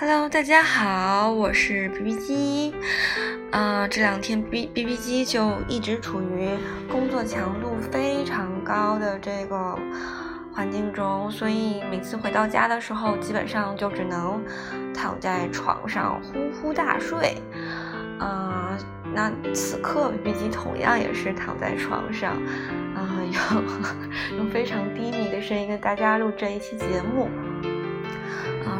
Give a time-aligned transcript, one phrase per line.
[0.00, 2.74] Hello，大家好，我是 B B 机。
[3.50, 6.48] 啊，这两天 B B B 机就一直处于
[6.90, 9.78] 工作强度非常高的这个
[10.54, 14.42] 环境中，所以每次回到家的时候，基本上就只能
[14.94, 17.36] 躺在床上呼呼大睡。
[18.18, 18.78] 啊，
[19.14, 22.32] 那此刻 B B 机同样也是躺在床上，
[22.94, 23.20] 啊，
[23.52, 23.64] 用
[24.38, 27.28] 用非常低迷的声音跟大家录这一期节目。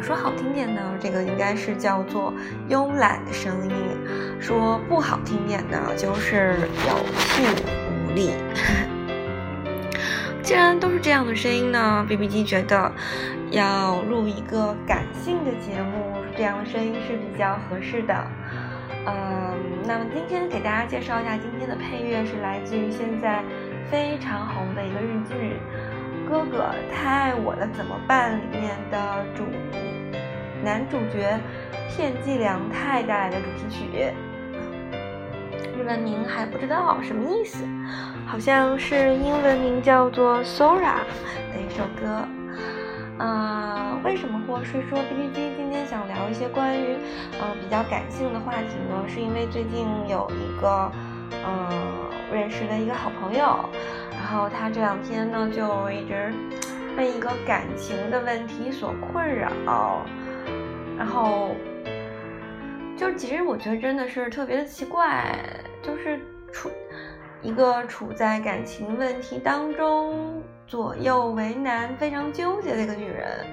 [0.03, 2.33] 说好听点呢，这个应该是叫做
[2.69, 3.73] 慵懒的声音；
[4.41, 6.57] 说不好听点呢，就是
[6.89, 7.47] 有气
[8.09, 8.33] 无力。
[10.43, 12.91] 既然都是这样的声音呢，B B 机觉得
[13.51, 18.15] 要录一个感性的节目，这样的声音是比较合适的。
[19.07, 19.55] 嗯，
[19.87, 23.45] 那么今天给大家介绍一下，今天的配乐是来自于现在
[23.91, 25.61] 非常红的一个日剧。
[26.29, 28.41] 哥哥太爱我了怎么办？
[28.53, 29.45] 里面的主
[30.63, 31.39] 男主角
[31.89, 34.13] 片寄凉太带来的主题曲，
[35.77, 37.65] 日文名还不知道什么意思，
[38.27, 40.99] 好像是英文名叫做 Sora
[41.53, 42.27] 的一首歌。
[43.19, 46.97] 啊，为什么或是说 B B 机今天想聊一些关于
[47.39, 49.05] 呃比较感性的话题呢？
[49.07, 50.91] 是因为最近有一个
[51.33, 53.59] 嗯认识的一个好朋友。
[54.13, 56.33] 然后他这两天呢，就一直
[56.97, 60.03] 被一个感情的问题所困扰，
[61.01, 61.57] 然后
[62.95, 65.35] 就其实我觉得真的是特别的奇怪，
[65.81, 66.21] 就是
[66.53, 66.71] 处
[67.41, 73.47] 一个处在感情问题当中左右为难、非常纠结的一个女人，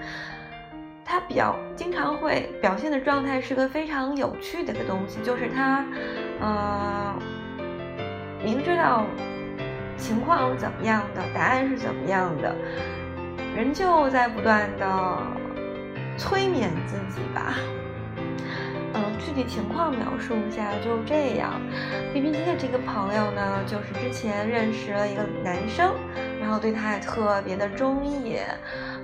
[1.05, 5.85] 她表经常会表现的状态是个非常有趣的一个东西，就是她，
[6.41, 7.15] 呃，
[8.43, 9.05] 明知道。
[9.99, 12.53] 情况怎么样的，答案是怎么样的，
[13.55, 15.17] 人就在不断的
[16.17, 17.55] 催眠自己吧。
[18.93, 21.61] 嗯，具体情况描述一下，就这样。
[22.13, 25.93] B B 机的这个朋友呢，就是之前认识了一个男生，
[26.39, 28.37] 然后对他也特别的中意。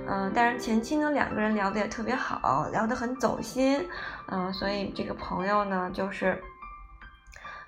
[0.08, 3.86] 嗯，但是前期呢，两个人聊得也特别好，聊得很走心。
[4.26, 6.42] 嗯，所以这个朋友呢，就是。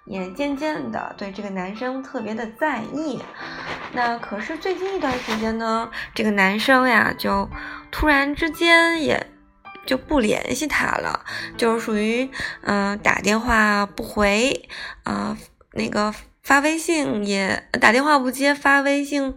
[0.08, 3.20] 也渐渐的对这个男生特别的在意，
[3.92, 7.50] 那可是最近一段时间呢，这个男生呀就
[7.90, 9.32] 突然之间也
[9.86, 11.24] 就不联系他了，
[11.56, 12.28] 就是属于
[12.62, 14.68] 嗯打电话不回
[15.04, 15.38] 啊，
[15.72, 19.34] 那个发微信也打电话不接，发微信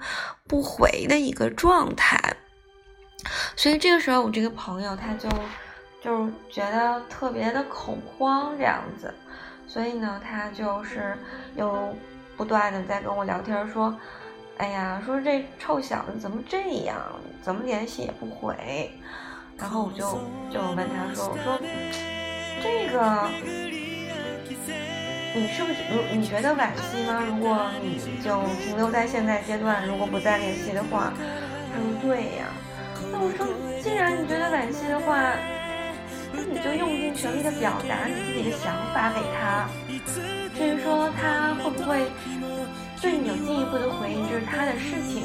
[0.48, 2.20] 不回的一个状态。
[3.56, 5.30] 所以这个时候我这个朋友他就
[6.02, 9.14] 就觉得特别的恐慌这样子。
[9.68, 11.16] 所以呢，他就是
[11.56, 11.96] 又
[12.36, 13.96] 不断的在跟我聊天，说
[14.58, 16.98] ：“哎呀，说这臭小子怎么这样，
[17.40, 18.92] 怎么联系也不回。”
[19.60, 21.60] 然后我就就问他说：“我说
[22.64, 23.30] 这个，
[25.36, 25.78] 你是不是
[26.16, 27.22] 你觉得惋惜吗？
[27.28, 31.12] 如果你就停留在现在阶段，如果不再联系的话？”
[31.72, 32.48] 他说：“对呀。”
[33.12, 33.46] 那我说
[33.84, 35.34] ：“既然你觉得惋惜的话。”
[36.32, 39.68] 那你就用尽全力的表达你自己的想法给他，
[40.56, 42.06] 至于说他会不会
[43.02, 45.24] 对你有进一步的回应，这是他的事情，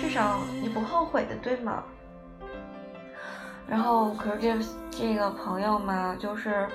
[0.00, 1.84] 至少你不后悔的，对吗？
[3.72, 4.54] 然后，可是这
[4.90, 6.68] 这个朋友嘛，就是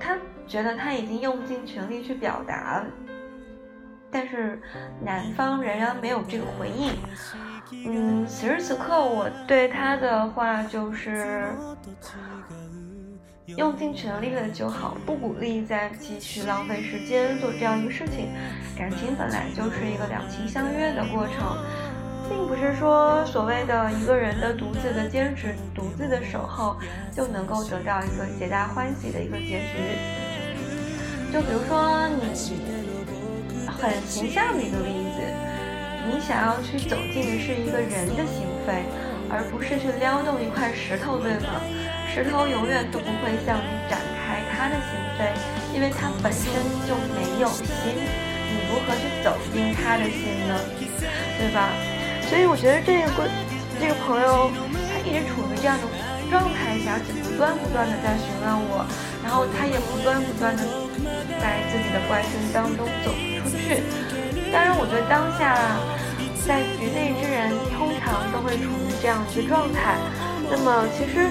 [0.00, 2.86] 他觉得他已经用尽全力去表达了。
[4.10, 4.60] 但是
[5.00, 6.92] 男方仍然没有这个回应。
[7.86, 11.46] 嗯，此时此刻我对他的话就是，
[13.56, 18.32] 用尽全力了就好，不鼓励再继续浪费时间做这样一个事情。
[18.76, 21.56] 感情本来就是一个两情相悦的过程，
[22.28, 26.76] 并不是说所谓的一个人的独自的坚持、独自的守候
[27.14, 29.76] 就能够得到一个皆大欢喜的一个结局。
[31.32, 32.56] 就比如说你。
[33.78, 35.20] 很形象的一个例子，
[36.08, 38.80] 你想要去走进的是一个人的心扉，
[39.28, 41.60] 而不是去撩动一块石头，对吗？
[42.08, 45.28] 石头永远都不会向你展开他的心扉，
[45.74, 46.48] 因为他本身
[46.88, 50.56] 就没有心，你如何去走进他的心呢？
[51.36, 51.68] 对吧？
[52.28, 53.08] 所以我觉得这个
[53.80, 54.50] 这个朋友，
[54.90, 55.84] 他一直处于这样的
[56.30, 58.84] 状态下，且不断不断的在询问我，
[59.22, 60.62] 然后他也不断不断的
[61.40, 63.14] 在自己的怪声当中走。
[63.46, 63.78] 出去，
[64.50, 65.54] 当然，我觉得当下
[66.42, 69.94] 在局内之人通常都会处于这样一个状态。
[70.50, 71.30] 那么，其实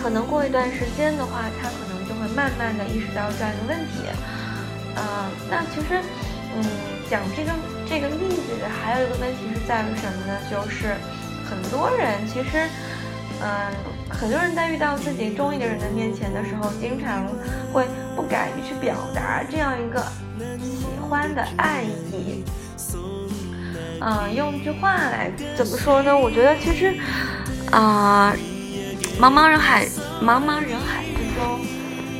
[0.00, 4.08] 可能过一段时间的话，他可能就会慢慢的意识到这样一个问题。
[4.96, 6.00] 嗯，那其实，
[6.56, 6.64] 嗯，
[7.10, 7.52] 讲这个
[7.90, 10.38] 这个例子还有一个问题是在于什么呢？
[10.48, 10.94] 就是
[11.44, 12.68] 很多人其实
[13.42, 13.66] 嗯，
[14.08, 17.26] 很多人在遇到自己中意的人的面前的时候，经常
[17.72, 17.84] 会
[18.14, 20.00] 不敢于去表达这样一个
[20.60, 22.44] 喜欢的爱意。
[24.00, 26.16] 嗯，用一句话来怎么说呢？
[26.16, 26.94] 我觉得其实，
[27.72, 28.32] 啊，
[29.18, 29.84] 茫茫人海，
[30.22, 31.58] 茫茫人海之中，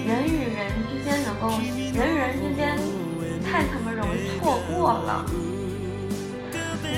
[0.05, 1.49] 人与人之间能够，
[1.95, 2.77] 人与人之间
[3.45, 5.25] 太他妈容易错过了。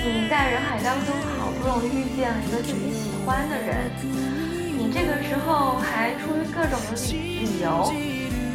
[0.01, 3.91] 你在人海当中好不容易遇见了一个自己喜欢的人，
[4.77, 7.93] 你这个时候还出于各种的理理由，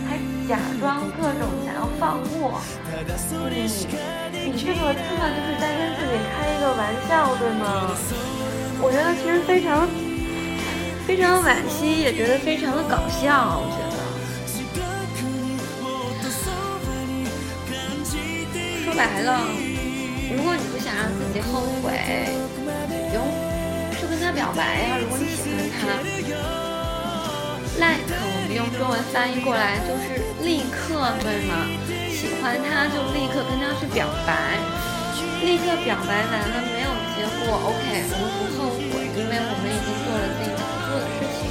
[0.08, 0.19] 还
[0.49, 2.61] 假装各种想要放过，
[3.50, 3.67] 你
[4.44, 7.62] 你这个根本就是在跟自己开一个玩笑，对吗？
[8.81, 9.88] 我觉得其实非常
[11.06, 13.99] 非常惋惜，也觉得非常的搞笑，我觉得。
[18.85, 19.67] 说白了。
[20.98, 21.94] 让自己后悔，
[23.14, 23.22] 用
[23.94, 24.98] 是跟他表白呀。
[24.98, 26.02] 如果你喜欢他
[27.78, 31.70] ，like 我们用中文翻译过来就是立刻，对吗？
[32.10, 34.58] 喜欢他就立刻跟他去表白，
[35.46, 41.46] 立刻表白完了没有结果，OK，我们不后悔，因为我们已经做了自己想做的事情。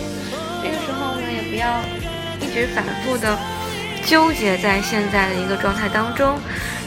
[0.59, 1.79] 这个时候呢，也不要
[2.43, 3.31] 一直反复的
[4.07, 6.39] 纠结在现在的一个状态当中。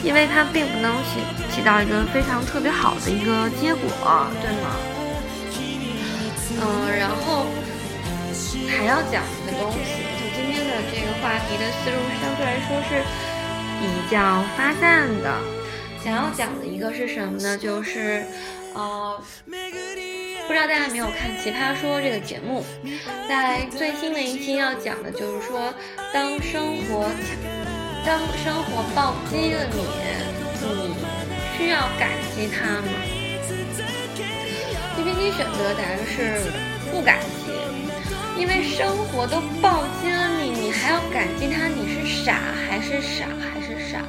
[0.03, 1.21] 因为它并不能起
[1.53, 4.75] 起到一个非常特别好的一个结果，对吗？
[6.57, 7.45] 嗯，然后
[8.67, 13.05] 还要讲一个东西，就今天的这个话题的思路相对来说是
[13.79, 15.37] 比较发散的。
[16.03, 17.55] 想要讲的一个是什么呢？
[17.55, 18.25] 就是
[18.73, 19.21] 呃，
[20.51, 22.61] 不知道大家有没有看《奇葩说》这个节目，
[23.25, 25.73] 在最新的一期要讲的就是说，
[26.13, 27.09] 当生活。
[28.05, 29.79] 当生活暴击了你，
[30.59, 30.93] 你
[31.55, 32.87] 需要感激他吗
[34.97, 36.51] ？PPT 选择答案是
[36.91, 37.53] 不感激，
[38.37, 41.67] 因为生活都暴击了你，你还要感激他？
[41.67, 42.37] 你是傻
[42.67, 44.01] 还是傻还是傻？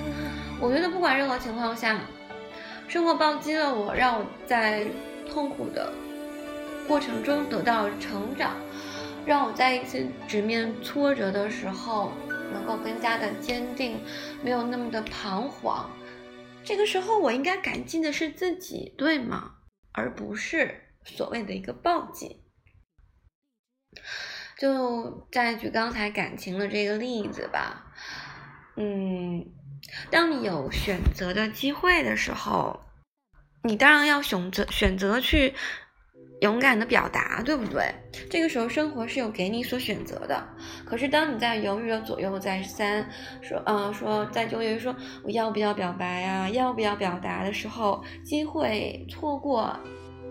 [0.59, 2.01] 我觉得不管任何情况下，
[2.89, 4.85] 生活暴击了我，让我在
[5.31, 5.93] 痛苦的
[6.93, 8.55] 过程中得到成长，
[9.25, 12.13] 让我在一次直面挫折的时候。
[12.53, 13.99] 能够更加的坚定，
[14.43, 15.91] 没有那么的彷徨。
[16.63, 19.55] 这个时候，我应该感激的是自己，对吗？
[19.93, 22.43] 而不是所谓的一个暴击。
[24.59, 27.91] 就再举刚才感情的这个例子吧。
[28.77, 29.47] 嗯，
[30.11, 32.81] 当你有选择的机会的时候，
[33.63, 35.55] 你当然要选择选择去。
[36.43, 37.85] 勇敢的表达，对不对？
[38.29, 40.45] 这个时候生活是有给你所选择的。
[40.85, 43.09] 可是当你在犹豫的左右再三，
[43.41, 44.93] 说，嗯，说在纠结说
[45.23, 49.73] 我要不要表白啊，要不要表达的时候，机会错过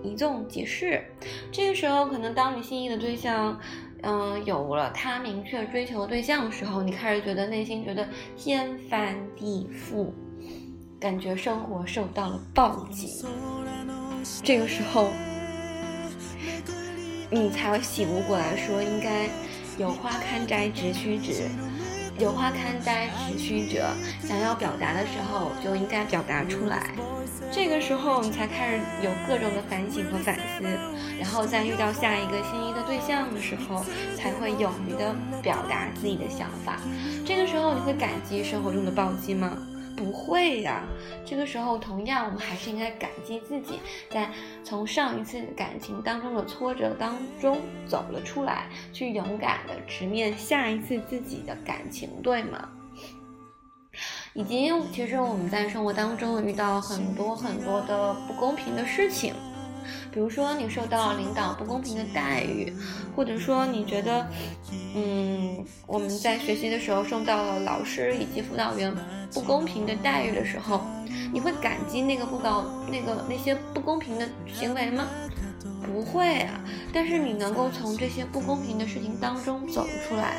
[0.03, 1.01] 一纵即逝。
[1.49, 3.57] 这个时候，可能当你心仪的对象，
[4.01, 8.05] 嗯，有了他明确追求对象的时候，你开始觉得内心觉得
[8.35, 10.11] 天翻地覆，
[10.99, 13.07] 感觉生活受到了暴击。
[14.43, 15.09] 这个时候。
[17.33, 19.29] 你才会醒悟过来，说应该
[19.77, 21.31] 有花堪摘直须折，
[22.19, 23.87] 有花堪摘直须折。
[24.21, 26.91] 想要表达的时候，就应该表达出来。
[27.49, 30.63] 这个时候，你才开始有各种的反省和反思，
[31.17, 33.85] 然后在遇到下一个心仪的对象的时候，
[34.17, 36.79] 才会勇于的表达自己的想法。
[37.25, 39.57] 这个时候，你会感激生活中的暴击吗？
[39.95, 40.83] 不会呀，
[41.25, 43.79] 这个时候同样，我们还是应该感激自己，
[44.09, 44.29] 在
[44.63, 52.69] 从上一次感情当中的挫折当中走了出来，去勇敢的直面下一次自己的感情，对吗？
[54.33, 59.33] 以及，其实我们在生活当中遇到很多很多的不公平的事情。
[60.11, 62.73] 比如说，你受到领导不公平的待遇，
[63.15, 64.27] 或者说你觉得，
[64.95, 68.93] 嗯，我们在学习的时候受到了老师以及辅导员
[69.33, 70.81] 不公平的待遇的时候，
[71.33, 75.07] 你会感激那个不高那个那些不公平的行为吗？
[75.85, 76.59] 不会啊。
[76.93, 80.35] 但是你能够从这些不公平的事情当中走出来，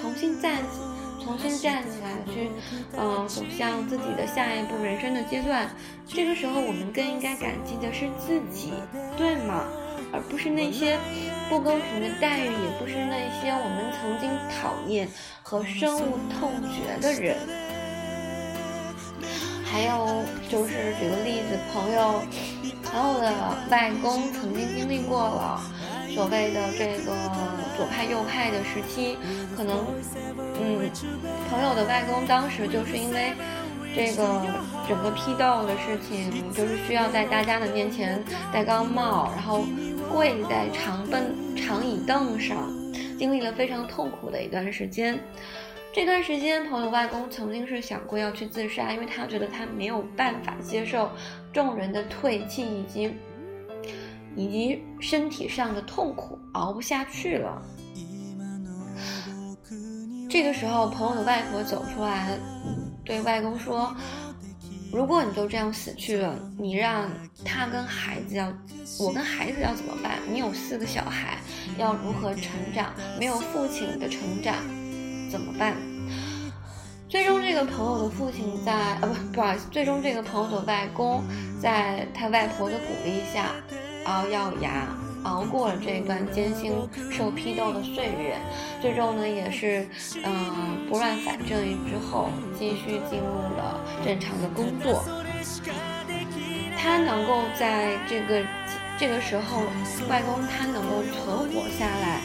[0.00, 0.93] 重新站起。
[1.24, 2.50] 重新站起来，去，
[2.96, 5.68] 嗯，走向自己的下一步人生的阶段。
[6.06, 8.74] 这个时候，我们更应该感激的是自己，
[9.16, 9.64] 对吗？
[10.12, 10.98] 而不是那些
[11.48, 15.08] 不公平的待遇，也不是那些我们曾经讨厌
[15.42, 17.36] 和深恶痛绝的人。
[19.64, 22.22] 还有就是，举个例子，朋友，
[22.84, 23.32] 朋友的
[23.70, 25.60] 外公曾经经历过了。
[26.14, 27.12] 所谓的这个
[27.76, 29.16] 左派右派的时期，
[29.56, 29.84] 可能，
[30.60, 30.90] 嗯，
[31.50, 33.32] 朋友的外公当时就是因为
[33.94, 34.42] 这个
[34.88, 39.64] 整个批斗的事情，就是需要在大家的面前戴高帽，然后
[40.12, 41.22] 跪在长凳
[41.56, 42.72] 长椅凳上，
[43.18, 45.18] 经历了非常痛苦的一段时间。
[45.92, 51.08] 这段时间，朋友外公曾经是想过要去自杀，因为他觉得他没有办法接受
[51.52, 53.14] 众人的唾弃以及
[54.36, 57.62] 以及身体上的痛苦，熬不下去了。
[60.28, 62.36] 这个时候，朋友的外婆走出来，
[63.04, 63.94] 对外公说
[64.92, 67.08] ：“如果你都这样死去了，你让
[67.44, 68.52] 他跟孩子要，
[68.98, 70.18] 我跟孩子要怎么办？
[70.28, 71.38] 你有四个小孩，
[71.78, 72.92] 要如何成长？
[73.18, 74.56] 没有父亲的成长。”
[75.30, 75.76] 怎么办？
[77.08, 81.22] 最终，这个朋友的父亲在呃不不好意思，最终这个朋友的外公
[81.60, 83.52] 在他外婆的鼓励下，
[84.04, 84.86] 熬咬牙
[85.24, 86.72] 熬过了这段艰辛
[87.10, 88.36] 受批斗的岁月。
[88.80, 89.88] 最终呢，也是
[90.24, 91.48] 嗯拨乱反正
[91.88, 95.04] 之后，继续进入了正常的工作。
[96.76, 98.44] 他能够在这个
[98.98, 99.62] 这个时候，
[100.10, 102.20] 外公他能够存活下来。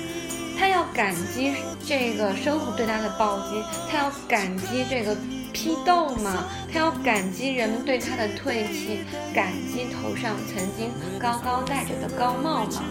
[0.59, 1.53] 他要感激
[1.85, 5.15] 这个生活对他的暴击，他要感激这个
[5.53, 6.45] 批斗嘛？
[6.71, 8.99] 他要感激人们对他的唾弃，
[9.33, 12.83] 感激头上曾经高高戴着的高帽吗？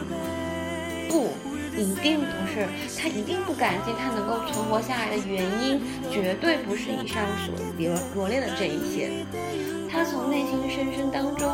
[1.08, 1.32] 不，
[1.76, 2.66] 一定不是。
[3.00, 9.24] 他一定不感激他能够存活下来的原因，绝对不是以上所罗罗列的这一些。
[9.90, 11.48] 他从内心深深当中，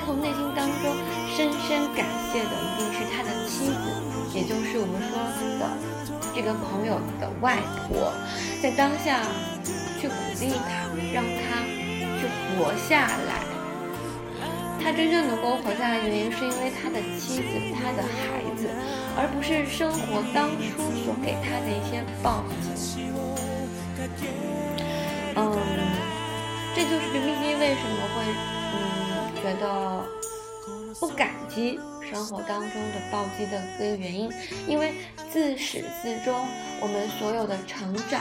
[0.00, 0.96] 他从内心当中
[1.36, 3.74] 深深感谢的一定是他的妻子。
[4.34, 5.16] 也就是我们说
[5.58, 5.70] 的
[6.34, 7.56] 这个朋友的外
[7.88, 8.12] 婆，
[8.60, 9.22] 在当下
[10.00, 11.62] 去鼓励他，让他
[12.18, 12.26] 去
[12.56, 13.44] 活下来。
[14.82, 18.68] 他真正能够活下来的原因，是因为他的妻子、他的孩子，
[19.16, 23.10] 而不是生活当初所给他的一些暴击。
[25.34, 25.42] 嗯，
[26.74, 28.22] 这就是 B B G 为什么会
[28.72, 28.76] 嗯
[29.42, 30.06] 觉得
[31.00, 31.80] 不感激。
[32.08, 34.30] 生活当中的暴击的一个原因，
[34.68, 34.94] 因为
[35.28, 36.46] 自始至终，
[36.80, 38.20] 我们所有的成长，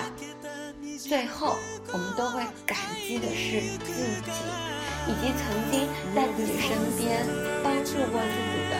[1.08, 1.56] 最后
[1.94, 2.76] 我们都会感
[3.08, 3.94] 激的是自
[4.26, 4.42] 己，
[5.08, 7.24] 以及曾经在自己身边
[7.64, 8.74] 帮助过自己的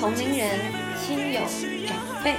[0.00, 0.58] 同龄人、
[0.98, 1.42] 亲友、
[1.86, 2.36] 长辈。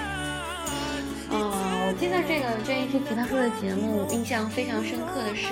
[1.30, 1.52] 嗯，
[1.86, 5.48] 我记得这个这一期奇葩说的节目，印象非常深刻的是，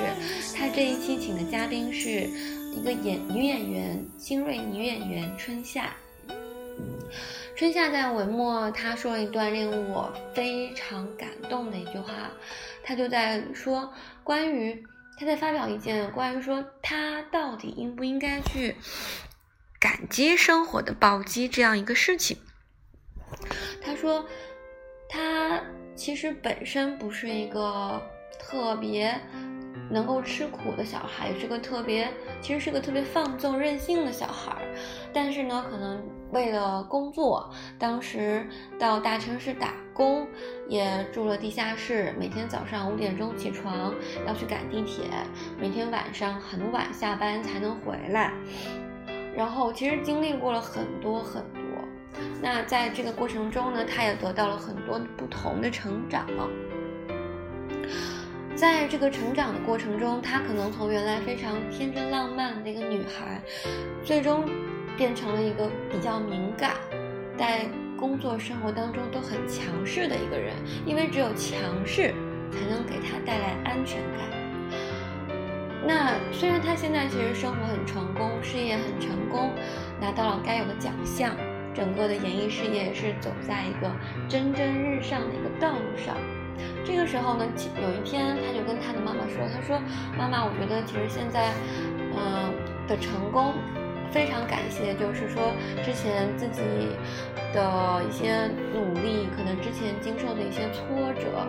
[0.57, 2.27] 他这一期请的嘉宾是
[2.73, 5.93] 一个演女演员，新锐女演员春夏。
[7.55, 12.31] 春夏在尾末，他说了一段令我非常感动的一句话，
[12.83, 14.83] 他就在说关于
[15.19, 18.75] 他在发表意见，关于说他到底应不应该去
[19.79, 22.37] 感激生活的暴击这样一个事情。
[23.81, 24.25] 他说
[25.07, 25.61] 他
[25.95, 28.01] 其实本身不是一个
[28.39, 29.19] 特别。
[29.89, 32.09] 能够吃苦的小孩是个特别，
[32.41, 34.61] 其实是个特别放纵任性的小孩，
[35.13, 38.45] 但是呢，可能为了工作，当时
[38.79, 40.27] 到大城市打工，
[40.67, 43.93] 也住了地下室，每天早上五点钟起床
[44.25, 45.05] 要去赶地铁，
[45.59, 48.33] 每天晚上很晚下班才能回来，
[49.35, 51.61] 然后其实经历过了很多很多，
[52.41, 56.25] 那在这个过程中呢，他也得到了很多不同的成长。
[58.53, 63.41] 在这个成长的过程中，她可能从原来非常天真浪漫的一个女孩，
[64.03, 64.45] 最终
[64.97, 66.71] 变成了一个比较敏感，
[67.37, 67.65] 在
[67.97, 70.53] 工作生活当中都很强势的一个人。
[70.85, 72.13] 因为只有强势，
[72.51, 74.19] 才能给他带来安全感。
[75.83, 79.51] 那虽然他现在其实生活很成功，事业很成功，
[79.99, 81.35] 拿到了该有的奖项，
[81.73, 83.91] 整个的演艺事业是走在一个
[84.29, 86.15] 蒸蒸日上的一个道路上。
[86.85, 87.45] 这个时候呢，
[87.81, 89.81] 有一天他就跟他的妈妈说：“他说，
[90.15, 91.49] 妈妈，我觉得其实现在，
[92.15, 92.53] 嗯
[92.87, 93.53] 的成功，
[94.11, 95.53] 非常感谢，就是说
[95.83, 96.61] 之前自己
[97.53, 101.47] 的一些努力，可能之前经受的一些挫折，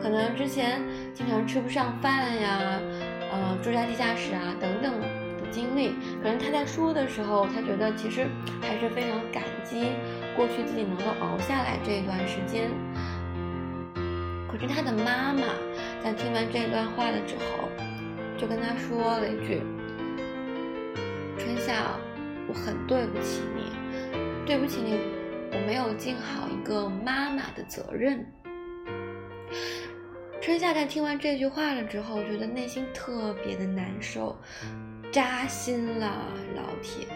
[0.00, 0.80] 可能之前
[1.12, 2.80] 经常吃不上饭呀，
[3.32, 5.06] 呃，住在地下室啊等等的
[5.50, 8.26] 经历，可能他在说的时候，他觉得其实
[8.62, 9.88] 还是非常感激
[10.36, 12.70] 过去自己能够熬下来这一段时间。”
[14.46, 15.42] 可是他的妈妈
[16.00, 17.68] 在听完这段话了之后，
[18.38, 19.60] 就跟他说了一句
[21.54, 21.96] ：“春夏，
[22.48, 23.70] 我很对不起你，
[24.44, 24.98] 对不起你，
[25.52, 28.26] 我没有尽好一个妈妈的责任。”
[30.42, 34.36] 春夏在听完这句话了之后，觉得内心特别的难受，
[35.12, 37.06] 扎心了，老铁。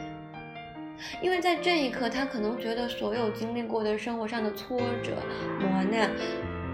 [1.21, 5.17] 因为在这一刻，他可能觉得所有经历过的生活上的挫折、
[5.59, 6.09] 磨难。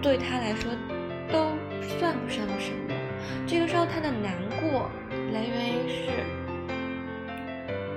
[0.03, 0.71] 对他来说，
[1.31, 1.49] 都
[1.97, 2.93] 算不上什么。
[3.47, 4.87] 这个时候，他的难过
[5.33, 6.11] 来源于是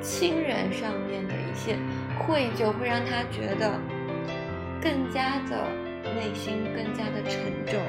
[0.01, 1.77] 亲人上面的一些
[2.19, 3.79] 愧疚，会让他觉得
[4.81, 5.69] 更加的
[6.15, 7.81] 内心更加的沉重。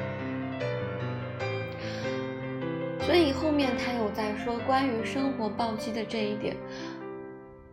[3.00, 6.56] 所以后面他有在说关于生活暴击的这一点，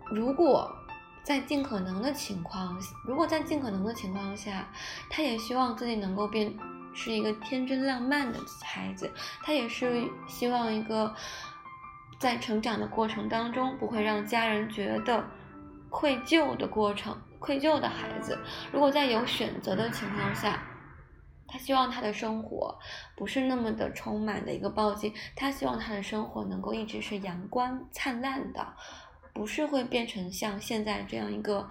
[0.10, 0.74] 如果
[1.24, 4.67] 在尽可能的情况，如果在尽可能的情况下，
[5.10, 6.51] 他也希望自己能够变
[6.94, 9.12] 是一个天真浪漫的孩子，
[9.44, 11.13] 他也是希望一个
[12.20, 15.26] 在成长的过程当中不会让家人觉得
[15.90, 18.38] 愧疚的过程，愧疚的孩子。
[18.72, 20.64] 如果在有选择的情况下。
[21.50, 22.78] 他希望他的生活
[23.16, 28.68] 不是那么的充满的一个暴击，他希望他的生活能够一直是阳光灿烂的，
[29.34, 31.70] 不是会变成像现在这样一个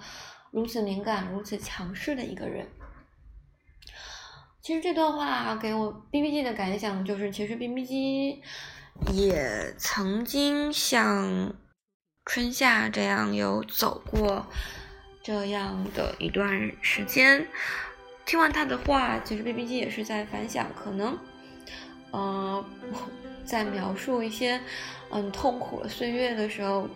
[0.51, 2.67] 如此敏感、如此强势的一个人。
[4.63, 8.43] 其实这段话给我 B B G 的感想就是，其实 B B G
[9.13, 11.55] 也曾经像
[12.25, 14.47] 春夏这样有走过
[15.23, 17.47] 这样的一段时间。
[18.25, 21.17] 听完他的话，其实 B B G 也是在反想，可能，
[22.11, 22.65] 呃，
[23.45, 24.61] 在描述一些
[25.11, 26.89] 嗯痛苦的岁月的时候，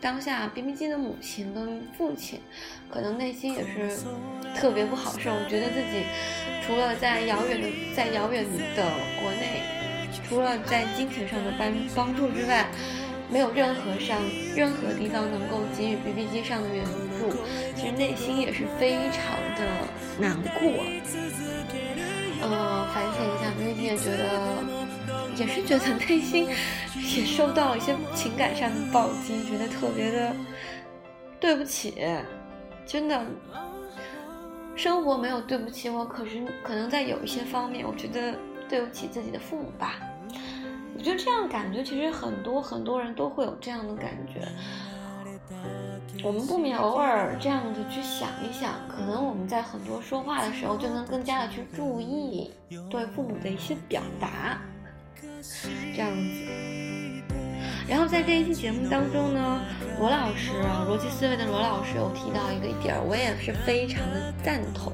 [0.00, 2.40] 当下 B B G 的母亲跟父亲，
[2.90, 3.98] 可能内心也是
[4.56, 6.04] 特别不好受，觉得自己
[6.66, 8.82] 除了在遥远的在遥远的
[9.20, 9.60] 国内，
[10.28, 12.66] 除了在金钱上的帮帮助之外。
[13.30, 14.20] 没有任何上
[14.54, 16.84] 任何地方能够给予 B B 机上的援
[17.18, 17.32] 助，
[17.74, 19.64] 其实内心也是非常的
[20.20, 20.70] 难过。
[22.42, 24.28] 呃，反省一下，B B 机也觉得，
[25.36, 26.46] 也是觉得内心
[27.16, 30.36] 也受到了一些情感上的暴击，觉得特别的
[31.40, 31.94] 对不起，
[32.86, 33.24] 真的，
[34.76, 38.34] 生活没有对不起我，可是可能在有一些方面，我觉得
[38.68, 40.00] 对不起自己的父母吧。
[40.96, 44.46] 我觉得这样感觉，其实很多很多人都会有这样的感觉。
[46.22, 52.50] 我们不免偶尔这样子去想一想，可能我们在很多说话的时候，就能更加的去注意
[52.88, 54.58] 对父母的一些表达，
[55.94, 56.73] 这样子。
[57.88, 59.60] 然后在这一期节目当中呢，
[59.98, 64.92] 罗老师啊，逻辑思维的罗老师有提到一个点儿，我也是非常的赞同。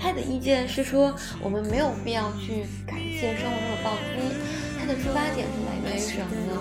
[0.00, 4.34] 他的意见是说，我们没有必要去感谢生活中的暴击。
[4.80, 6.60] 他的出发点是来源于什么呢？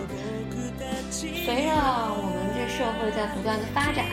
[1.11, 4.05] 随着我们这社会在不断的发展，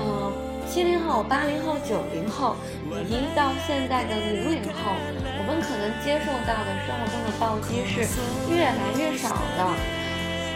[0.00, 0.32] 嗯，
[0.68, 2.56] 七零后、八零后、九零后，
[2.90, 4.92] 以及到现在的零零后，
[5.38, 8.04] 我们可能接受到的生活中的暴击是
[8.52, 10.01] 越来越少了。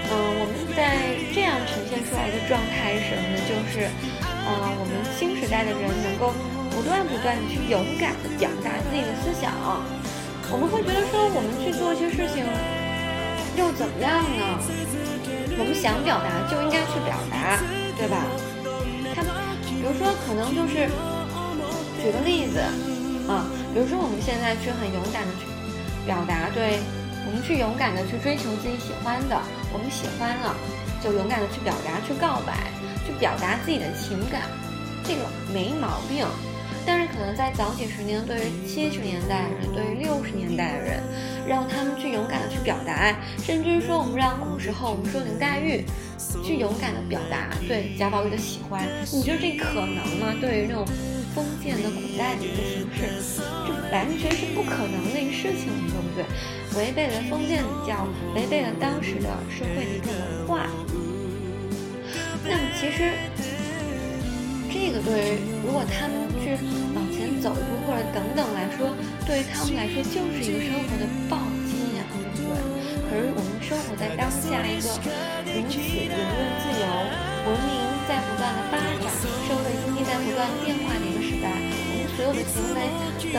[0.08, 3.36] 嗯，我们在这样呈现出来的状态是什么呢？
[3.46, 3.90] 就是，
[4.22, 6.32] 嗯，我们新时代的人能够
[6.70, 9.52] 不断不断的去勇敢的表达自己的思想。
[10.48, 12.46] 我们会觉得说，我们去做一些事情
[13.58, 14.62] 又怎么样呢？
[15.58, 17.58] 我们想表达就应该去表达，
[17.98, 18.22] 对吧？
[19.16, 19.24] 他，
[19.66, 20.86] 比如说，可能就是
[21.98, 22.60] 举个例子
[23.26, 25.48] 啊，比如说我们现在去很勇敢的去
[26.06, 26.78] 表达，对，
[27.26, 29.34] 我们去勇敢的去追求自己喜欢的，
[29.72, 30.56] 我们喜欢了，
[31.02, 32.70] 就勇敢的去表达，去告白，
[33.06, 34.42] 去表达自己的情感，
[35.04, 36.26] 这个没毛病。
[36.88, 41.02] 但是可能在早几十年，对于七十年代的人，对于六十年代的人，
[41.46, 45.84] 让他们去勇敢的去表达，甚至说我们让古时候我们说林黛玉
[46.44, 50.32] 去勇敢的表达对贾宝玉的喜欢，你觉得这可能吗？
[50.40, 50.86] 对于那种
[51.36, 56.24] 封建的古代的一个形式，这完全是不可能的一个事情，对不对？
[56.80, 60.66] 违背了封建礼教，违背了当时的社会的一个文化。
[62.42, 63.12] 那么其实。
[64.76, 66.52] 这个对于如果他们去
[66.92, 68.92] 往前走一步或者等等来说，
[69.24, 72.60] 对于他们来说就是一个生活的暴击呀，对不对？
[73.08, 74.86] 可是我们生活在当下一个
[75.48, 76.84] 如此言论自由、
[77.48, 77.72] 文明
[78.04, 79.08] 在不断的发展、
[79.48, 81.15] 社会经济在不断变化的一，
[82.16, 82.80] 所有的行为
[83.28, 83.36] 的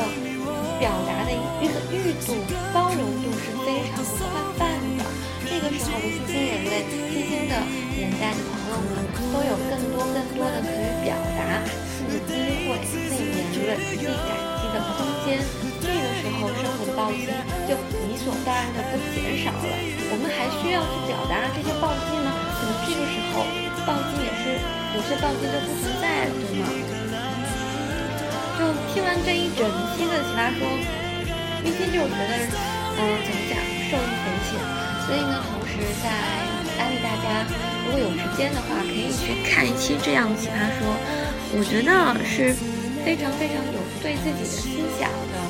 [0.78, 2.38] 表达的一个欲度、
[2.70, 5.02] 包容度是非常的宽泛的。
[5.50, 7.58] 这个时候的新兴人类、新兴的
[7.98, 9.02] 年代的朋友们
[9.34, 15.42] 都有更多更多的可以表达自己机会、自己言论、自己感激的空间。
[15.82, 17.26] 这个时候，生活的暴击
[17.66, 17.74] 就
[18.06, 19.74] 理所当然的不减少了。
[20.14, 22.30] 我们还需要去表达这些暴击吗？
[22.54, 23.42] 可能这个时候，
[23.90, 24.62] 暴击也是
[24.94, 26.70] 有些暴击就不存在了，对吗？
[28.98, 29.62] 听完这一整
[29.94, 30.66] 期的奇葩说，
[31.62, 32.34] 一期就觉得，
[32.98, 33.54] 嗯，怎么讲，
[33.86, 34.58] 受益匪浅。
[35.06, 36.10] 所以呢，同时在
[36.82, 37.46] 安利大家，
[37.86, 40.90] 如果有时间的话，可以去看一期这样的奇葩说。
[41.54, 41.94] 我觉得
[42.26, 42.58] 是
[43.06, 44.66] 非常非常有对自己的思
[44.98, 45.46] 想的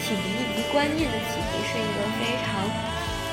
[0.00, 2.64] 启迪以及观念的启迪，是一个非常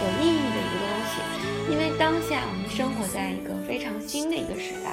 [0.04, 1.24] 有意义的一个东西。
[1.72, 4.85] 因为当下我们生活在一个非常新的一个时代，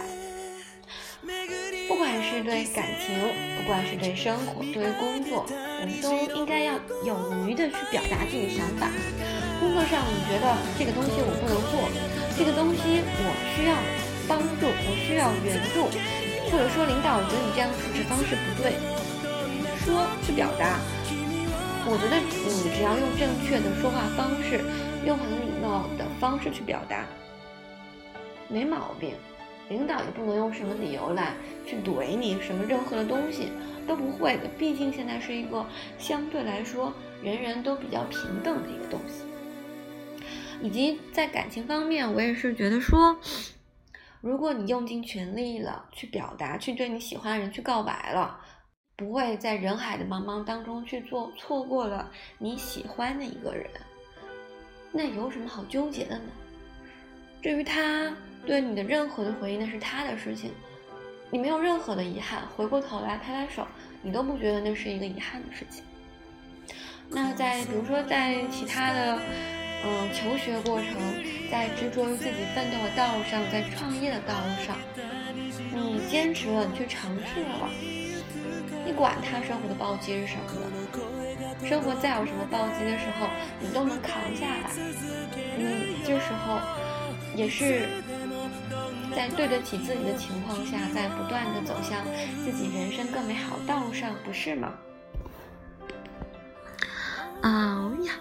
[2.43, 3.15] 对感情，
[3.57, 6.75] 不管是对生活、对工作，我们都应该要
[7.05, 8.91] 勇于的去表达自己的想法。
[9.61, 11.87] 工作上，你觉得这个东西我不能做，
[12.37, 13.75] 这个东西我需要
[14.27, 15.87] 帮助，我需要援助，
[16.51, 18.75] 或者说领导，我觉得你这样处事方式不对，
[19.85, 20.81] 说去表达。
[21.85, 24.63] 我觉得你只要用正确的说话方式，
[25.05, 27.07] 用很礼貌的方式去表达，
[28.49, 29.15] 没毛病。
[29.69, 33.49] 领导也不能用什么理由来去怼你，什么任何的东西
[33.87, 34.49] 都不会的。
[34.59, 35.65] 毕竟现在是一个
[35.99, 39.25] 相对来说人人都比较平等的一个东西。
[40.61, 43.17] 以及在感情方面，我也是觉得说，
[44.21, 48.39] 如果你用尽全力了去表达，去对你喜欢的人去告白了，
[48.95, 53.69] 不会在人海的茫茫当中去做错过了你喜欢的一个人，
[54.93, 56.25] 那有什么好纠结的呢？
[57.41, 58.15] 至于他。
[58.45, 60.51] 对你的任何的回应，那是他的事情，
[61.31, 62.43] 你没有任何的遗憾。
[62.57, 63.67] 回过头来拍拍手，
[64.03, 65.85] 你都不觉得那是一个遗憾的事情。
[67.09, 69.19] 那在比如说在其他的，
[69.85, 70.93] 嗯，求学过程，
[71.51, 74.77] 在执着于自己奋斗的道路上，在创业的道路上，
[75.73, 77.71] 你坚持了，你去尝试了，
[78.85, 81.69] 你管他生活的暴击是什么呢？
[81.69, 83.29] 生活再有什么暴击的时候，
[83.61, 84.71] 你都能扛下来。
[85.57, 86.59] 你这时候
[87.37, 87.89] 也是。
[89.15, 92.05] 在对得起自己的情况下，在不断的走向
[92.45, 94.73] 自己人生更美好道路上，不是吗？
[97.43, 98.13] 啊呀，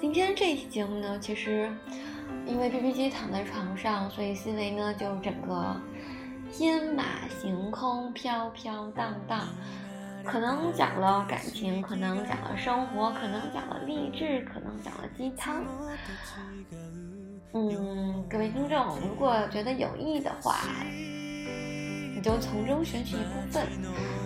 [0.00, 1.70] 今天这期节目呢，其实
[2.46, 5.76] 因为 B B 机躺在床上，所以思维呢就整个
[6.52, 9.48] 天马行空、飘飘荡荡，
[10.24, 15.62] 可能讲了感情，可能讲了生活，可能讲了励志，可能讲了鸡汤。
[17.52, 20.60] 嗯，各位听众，如果觉得有意义的话，
[22.14, 23.66] 你就从中选取一部分，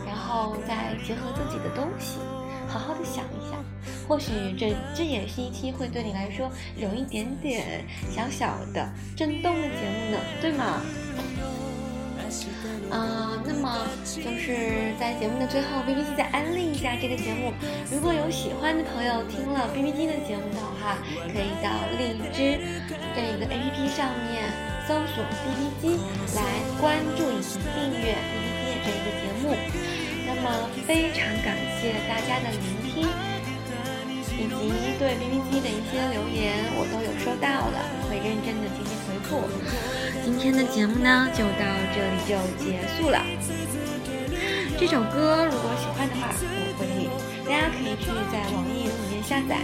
[0.04, 2.18] 然后再结合自己的东西，
[2.66, 3.64] 好好的想一想，
[4.08, 10.82] 或许这这也是一期会对你来说有一点点小小的震动的节目呢，对吗？
[12.90, 17.52] 呃，那么就是在节目的最后，B B 机再安利一下这个节目。
[17.90, 20.98] 如果有喜欢的朋友听了 B B 机的节目的话，
[21.32, 22.60] 可以到荔枝
[23.16, 24.52] 这一个 A P P 上面
[24.86, 26.00] 搜索 B B 机
[26.36, 26.42] 来
[26.80, 29.56] 关注以及订阅 B B 机这一个节目。
[30.26, 32.60] 那么非常感谢大家的聆
[32.92, 33.08] 听，
[34.38, 39.48] 以及对 B B 机的一些留言，我都有收到了，会认真的进行错。
[40.24, 43.18] 今天的节目呢，就到这里就结束了。
[44.78, 47.08] 这首歌如果喜欢的话，我会，
[47.44, 49.58] 大家可以去在网易云里面下载，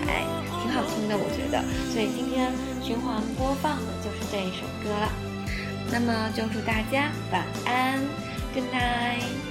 [0.63, 1.63] 挺好听的，我觉得。
[1.93, 5.11] 所以今天循环播放的就是这一首歌了。
[5.91, 7.99] 那么就祝大家晚安
[8.53, 9.48] ，Good night。